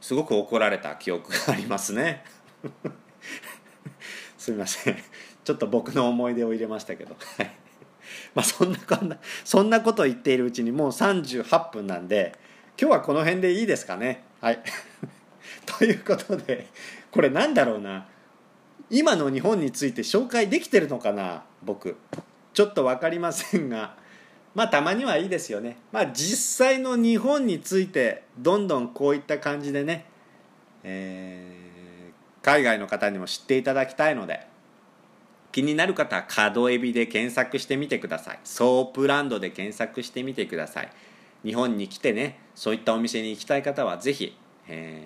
[0.00, 2.24] すごく怒られた記憶がありますね
[4.38, 4.96] すみません。
[5.44, 7.16] ちょっと僕の思い出を入れましたけど。
[8.34, 12.34] まあそんなこんなそんなこと言っているうちにもう38分なんで
[12.80, 14.22] 今日はこの辺でいいですかね。
[14.40, 14.60] はい。
[15.64, 16.66] ということで
[17.10, 18.06] これなんだろうな。
[18.88, 21.96] 今の日本について紹介できてるのかな僕。
[22.52, 23.96] ちょっと分かりませんが。
[24.54, 25.76] まあたまにはいいですよね。
[25.92, 30.06] まあ実際の日本についてどんどんこういった感じでね、
[30.82, 31.75] えー、
[32.46, 34.46] 海外の方にも知っていただきたいので
[35.50, 38.40] 気になる方は角エビで検索してみてください。
[38.44, 40.90] ソープランドで検索してみてください。
[41.44, 44.36] 日本に来てねそういったお店に行きたい方はぜひ、
[44.68, 45.02] え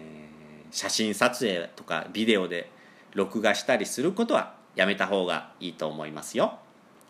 [0.71, 2.69] ー、写真撮影とかビデオで
[3.15, 6.59] 録画したりすることはやめた方がいいと思いますよ。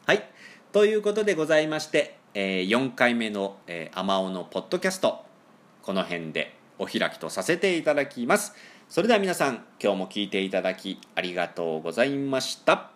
[0.06, 0.22] はい。
[0.70, 5.24] ということでございまして、えー、4回目の「えー、アマオのポッドキャスト」
[5.82, 8.54] この辺でお開きとさせていただきます。
[8.90, 12.90] それでは皆さん今日も聞いていただきありがとうございました。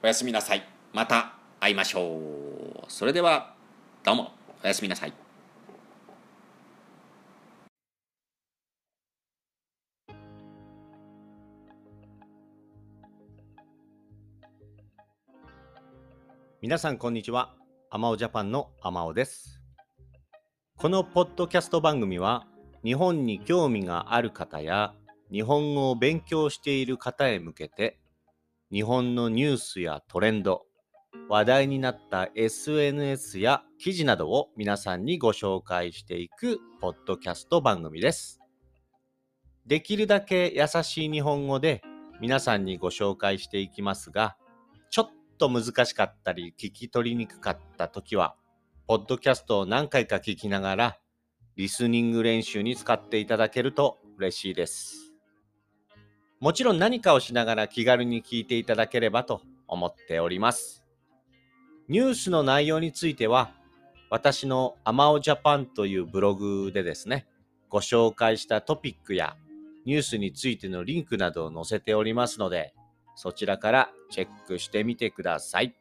[0.00, 0.62] おやすみなさい。
[0.92, 2.84] また会いましょう。
[2.86, 3.52] それでは
[4.04, 4.30] どうも。
[4.62, 5.12] おやすみなさい。
[16.62, 17.56] 皆さんこんにちは。
[17.90, 19.60] アマオジャパンのアマオです。
[20.76, 22.46] このポッドキャスト番組は、
[22.84, 24.94] 日本に興味がある方や、
[25.30, 27.98] 日本語を勉強している方へ向けて
[28.70, 30.66] 日本のニュースやトレンド、
[31.30, 38.40] 話題になった SNS や記事などを皆さんにご紹介していくポッドキャスト番組です。
[39.66, 41.82] できるだけ優しい日本語で
[42.20, 44.36] 皆さんにご紹介していきますが、
[44.90, 48.36] ちょっと難しかったり聞き取りにくかった時は、
[48.86, 50.98] ポッドキャストを何回か聞きながら、
[51.56, 55.07] リスニング練習に使っていただけると嬉しいです。
[56.40, 60.84] もちろん何かをしながら気軽に聞いていただければと思っております。
[61.88, 63.52] ニュースの内容については、
[64.10, 67.26] 私のアマオジャパンというブログでですね、
[67.68, 69.36] ご紹介したトピックや
[69.84, 72.74] ニュースについてのリンクなどを載せておりますので、
[73.16, 75.77] そちらからチェックしてみてください。